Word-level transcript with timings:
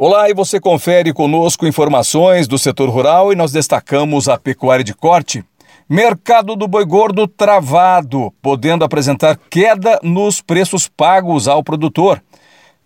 Olá, 0.00 0.30
e 0.30 0.32
você 0.32 0.60
confere 0.60 1.12
conosco 1.12 1.66
informações 1.66 2.46
do 2.46 2.56
setor 2.56 2.88
rural 2.88 3.32
e 3.32 3.34
nós 3.34 3.50
destacamos 3.50 4.28
a 4.28 4.38
pecuária 4.38 4.84
de 4.84 4.94
corte. 4.94 5.44
Mercado 5.88 6.54
do 6.54 6.68
boi 6.68 6.84
gordo 6.84 7.26
travado, 7.26 8.32
podendo 8.40 8.84
apresentar 8.84 9.36
queda 9.50 9.98
nos 10.00 10.40
preços 10.40 10.86
pagos 10.86 11.48
ao 11.48 11.64
produtor. 11.64 12.22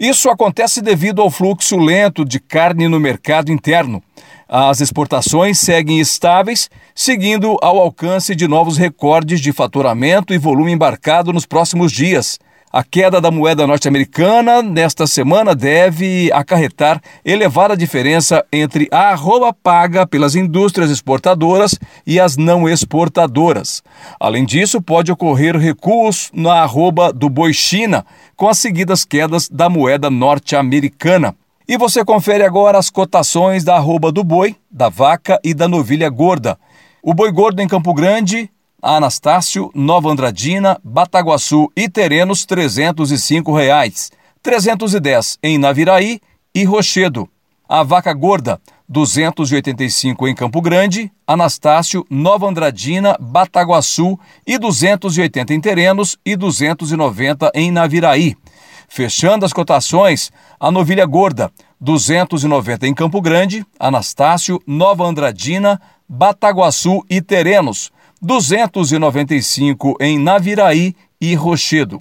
Isso 0.01 0.31
acontece 0.31 0.81
devido 0.81 1.21
ao 1.21 1.31
fluxo 1.31 1.77
lento 1.77 2.25
de 2.25 2.41
carne 2.41 2.89
no 2.89 2.99
mercado 2.99 3.53
interno. 3.53 4.03
As 4.49 4.81
exportações 4.81 5.59
seguem 5.59 6.01
estáveis, 6.01 6.71
seguindo 6.95 7.59
ao 7.61 7.79
alcance 7.79 8.35
de 8.35 8.49
novos 8.49 8.79
recordes 8.79 9.39
de 9.39 9.53
faturamento 9.53 10.33
e 10.33 10.39
volume 10.39 10.73
embarcado 10.73 11.31
nos 11.31 11.45
próximos 11.45 11.93
dias. 11.93 12.39
A 12.73 12.83
queda 12.83 13.21
da 13.21 13.31
moeda 13.31 13.67
norte-americana 13.67 14.63
nesta 14.63 15.07
semana 15.07 15.55
deve 15.55 16.33
acarretar 16.33 17.03
elevada 17.23 17.77
diferença 17.77 18.43
entre 18.51 18.89
a 18.91 19.11
arroba 19.11 19.53
paga 19.53 20.07
pelas 20.07 20.35
indústrias 20.35 20.91
exportadoras 20.91 21.79
e 22.07 22.19
as 22.19 22.39
não 22.39 22.67
exportadoras. 22.67 23.83
Além 24.19 24.47
disso, 24.47 24.81
pode 24.81 25.13
ocorrer 25.13 25.55
recuos 25.55 26.31
na 26.33 26.63
arroba 26.63 27.13
do 27.13 27.29
boi 27.29 27.53
China, 27.53 28.07
com 28.35 28.49
as 28.49 28.57
seguidas 28.57 29.05
quedas 29.05 29.51
da 29.51 29.69
moeda 29.69 30.09
norte-americana. 30.09 31.37
E 31.69 31.77
você 31.77 32.03
confere 32.03 32.43
agora 32.43 32.79
as 32.79 32.89
cotações 32.89 33.65
da 33.65 33.77
arroba 33.77 34.11
do 34.11 34.25
boi, 34.25 34.57
da 34.71 34.89
vaca 34.89 35.39
e 35.45 35.53
da 35.53 35.69
novilha 35.69 36.09
gorda. 36.09 36.59
O 37.03 37.13
boi 37.13 37.31
gordo 37.31 37.61
em 37.61 37.69
Campo 37.69 37.93
Grande 37.93 38.49
Anastácio, 38.83 39.71
Nova 39.77 40.11
Andradina, 40.11 40.77
Bataguaçu 40.83 41.71
e 41.77 41.89
Terenos 41.89 42.45
305 42.45 43.55
reais, 43.55 44.11
310 44.43 45.39
em 45.41 45.57
Naviraí 45.57 46.21
e 46.53 46.65
Rochedo. 46.65 47.29
A 47.69 47.85
vaca 47.85 48.13
gorda, 48.13 48.61
285 48.89 50.27
em 50.27 50.35
Campo 50.35 50.61
Grande, 50.61 51.13
Anastácio, 51.25 52.05
Nova 52.11 52.49
Andradina, 52.49 53.17
Bataguaçu 53.21 54.19
e 54.45 54.59
280 54.59 55.55
em 55.55 55.61
Terenos 55.61 56.19
e 56.27 56.35
290 56.35 57.53
em 57.55 57.71
Naviraí. 57.71 58.35
Fechando 58.89 59.47
as 59.47 59.53
cotações, 59.53 60.33
a 60.59 60.73
novilha 60.73 61.07
gorda, 61.07 61.53
290 61.81 62.89
em 62.89 62.93
Campo 62.95 63.21
Grande, 63.23 63.65
Anastácio, 63.79 64.61
Nova 64.67 65.05
Andradina, 65.05 65.81
Bataguaçu 66.09 67.07
e 67.09 67.23
Terenos, 67.23 67.93
295 68.23 69.97
em 70.01 70.19
Naviraí 70.19 70.95
e 71.21 71.35
Rochedo. 71.35 72.01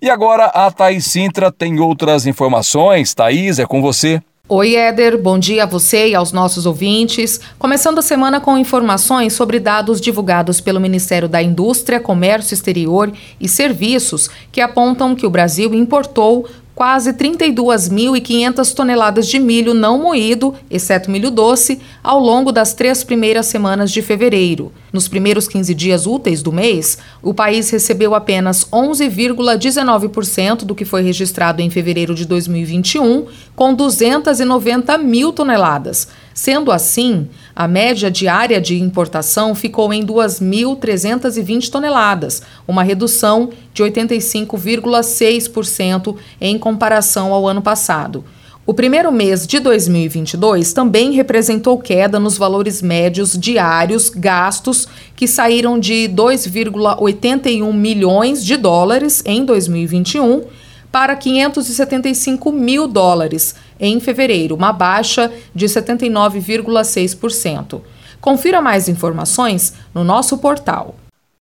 E 0.00 0.10
agora 0.10 0.46
a 0.46 0.68
Thaís 0.70 1.04
Sintra 1.04 1.52
tem 1.52 1.78
outras 1.78 2.26
informações. 2.26 3.14
Thaís, 3.14 3.60
é 3.60 3.64
com 3.64 3.80
você. 3.80 4.20
Oi, 4.48 4.74
Éder. 4.74 5.16
Bom 5.16 5.38
dia 5.38 5.62
a 5.62 5.66
você 5.66 6.08
e 6.08 6.14
aos 6.16 6.32
nossos 6.32 6.66
ouvintes. 6.66 7.40
Começando 7.58 8.00
a 8.00 8.02
semana 8.02 8.40
com 8.40 8.58
informações 8.58 9.32
sobre 9.32 9.60
dados 9.60 10.00
divulgados 10.00 10.60
pelo 10.60 10.80
Ministério 10.80 11.28
da 11.28 11.40
Indústria, 11.40 12.00
Comércio 12.00 12.52
Exterior 12.52 13.12
e 13.40 13.48
Serviços 13.48 14.28
que 14.50 14.60
apontam 14.60 15.14
que 15.14 15.24
o 15.24 15.30
Brasil 15.30 15.72
importou 15.72 16.48
quase 16.74 17.12
32.500 17.12 18.74
toneladas 18.74 19.28
de 19.28 19.38
milho 19.38 19.72
não 19.72 20.02
moído, 20.02 20.54
exceto 20.68 21.10
milho 21.10 21.30
doce, 21.30 21.80
ao 22.02 22.18
longo 22.18 22.50
das 22.50 22.74
três 22.74 23.04
primeiras 23.04 23.46
semanas 23.46 23.92
de 23.92 24.02
fevereiro. 24.02 24.72
Nos 24.92 25.08
primeiros 25.08 25.48
15 25.48 25.74
dias 25.74 26.06
úteis 26.06 26.42
do 26.42 26.52
mês, 26.52 26.98
o 27.22 27.32
país 27.32 27.70
recebeu 27.70 28.14
apenas 28.14 28.66
11,19% 28.66 30.64
do 30.64 30.74
que 30.74 30.84
foi 30.84 31.00
registrado 31.00 31.62
em 31.62 31.70
fevereiro 31.70 32.14
de 32.14 32.26
2021, 32.26 33.24
com 33.56 33.72
290 33.72 34.98
mil 34.98 35.32
toneladas. 35.32 36.08
Sendo 36.34 36.70
assim, 36.70 37.26
a 37.56 37.66
média 37.66 38.10
diária 38.10 38.60
de 38.60 38.78
importação 38.78 39.54
ficou 39.54 39.94
em 39.94 40.04
2.320 40.04 41.70
toneladas, 41.70 42.42
uma 42.68 42.82
redução 42.82 43.48
de 43.72 43.82
85,6% 43.82 46.16
em 46.38 46.58
comparação 46.58 47.32
ao 47.32 47.48
ano 47.48 47.62
passado. 47.62 48.22
O 48.64 48.72
primeiro 48.72 49.10
mês 49.10 49.44
de 49.44 49.58
2022 49.58 50.72
também 50.72 51.10
representou 51.10 51.76
queda 51.78 52.20
nos 52.20 52.38
valores 52.38 52.80
médios 52.80 53.36
diários 53.36 54.08
gastos, 54.08 54.86
que 55.16 55.26
saíram 55.26 55.80
de 55.80 56.08
2,81 56.08 57.72
milhões 57.72 58.44
de 58.44 58.56
dólares 58.56 59.20
em 59.26 59.44
2021 59.44 60.44
para 60.92 61.16
575 61.16 62.52
mil 62.52 62.86
dólares 62.86 63.56
em 63.80 63.98
fevereiro, 63.98 64.54
uma 64.54 64.72
baixa 64.72 65.32
de 65.52 65.66
79,6%. 65.66 67.80
Confira 68.20 68.62
mais 68.62 68.88
informações 68.88 69.74
no 69.92 70.04
nosso 70.04 70.38
portal 70.38 70.94